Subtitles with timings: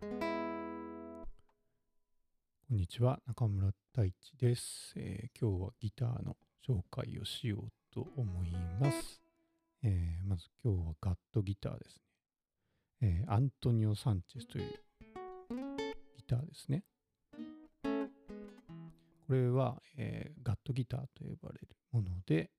[0.00, 0.06] こ
[2.72, 8.50] んにちは、中村太一です、えー今日はギターの紹介をしようと思い
[8.80, 9.20] ます。
[9.82, 12.02] えーまず今日はガットギターですね。
[13.02, 14.70] えーアントニオ・サンチェスという
[16.16, 16.84] ギターですね。
[19.26, 22.50] これは、えガットギターと呼ばれるもので、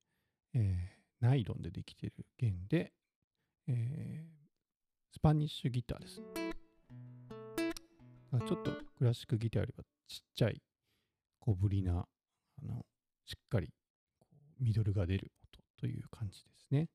[0.54, 2.92] えナイロンでできている弦で、
[3.66, 4.42] えー
[5.10, 6.22] スパニッシュギターです。
[8.46, 10.60] ちょっとクラシックギターよりはちっちゃい
[11.40, 12.84] 小ぶりなあの
[13.24, 13.70] しっかり
[14.60, 16.88] ミドルが出る音という感じですね。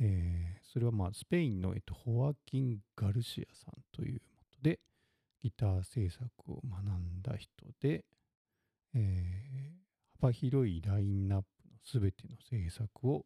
[0.00, 4.78] えーそれはまあスペインの、えっと、ホアキン・ガルシアさんというもとで
[5.42, 7.50] ギター制作を学んだ人
[7.80, 8.04] で、
[8.94, 9.88] えー
[10.20, 13.24] 幅広いラインナップのすべての制作を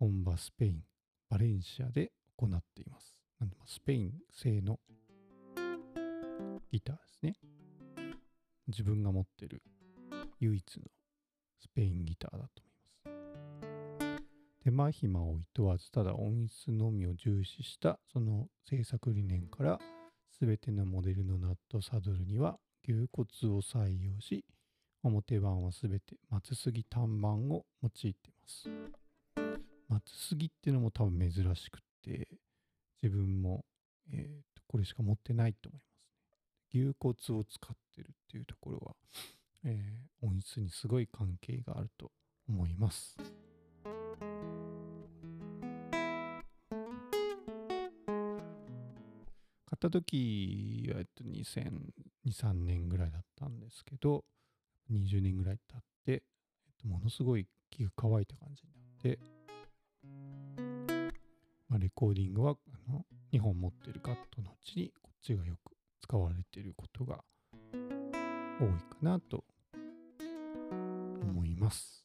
[0.00, 0.82] 本場スペイン、
[1.30, 3.14] バレンシアで行っています。
[3.38, 4.80] なんでまスペイン製の
[6.74, 7.34] ギターですね。
[8.66, 9.62] 自分が持ってる
[10.40, 10.82] 唯一の
[11.60, 12.62] スペインギターだと
[13.06, 14.24] 思います。
[14.64, 19.78] 手間暇をいとわずただ音質のみを重視したその制作理念から
[20.40, 24.44] 全てのモデルのナットサドルには牛骨を採用し
[25.04, 28.68] 表板は全て松杉単板を用いています。
[29.88, 32.26] 松杉っていうのも多分珍しくって
[33.00, 33.64] 自分も、
[34.12, 35.83] えーとこれしか持ってないと思います。
[36.74, 38.96] 牛骨を使ってるっていうところは、
[39.64, 42.10] えー音質にすごい関係があると
[42.48, 43.16] 思います。
[49.66, 51.70] 買った時は、えっと、2002、
[52.26, 54.24] 3年ぐらいだったんですけど、
[54.90, 56.20] 20年ぐらい経って、えっ
[56.80, 59.18] と、ものすごい気が乾いた感じになって、
[61.68, 65.73] まあ、レコーディングはあの2本持ってるガットのうちにこっちがよく
[66.04, 67.24] 使われていることが
[67.72, 69.42] 多いかなと
[71.22, 72.04] 思います。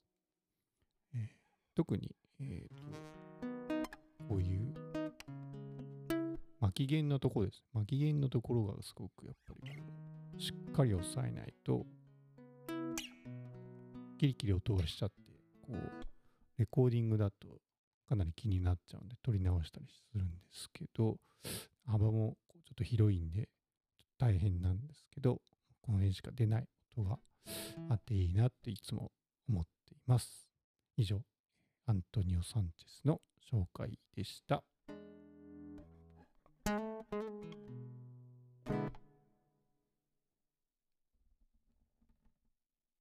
[1.14, 1.28] えー
[1.76, 4.74] 特に、えーとこういう
[6.62, 7.62] 巻き弦のところです。
[7.74, 11.86] 巻き弦のところがすごくやっぱりしっかり押さえないと
[14.18, 15.16] キリキリ音がしちゃって
[15.62, 15.78] こう
[16.58, 17.48] レコーディングだと
[18.08, 21.18] かなり気になっちゃうんで撮り直したりするんですけど
[21.86, 23.50] 幅もちょっと広いんで
[24.20, 25.42] 大変なんですけど
[25.82, 27.18] この辺しか出ない音が
[27.90, 29.12] あっていいなっていつも
[29.48, 30.48] 思っています。
[30.98, 31.22] 以上
[31.86, 33.22] アントニオ・サンチェスの
[33.52, 34.64] 紹介でした。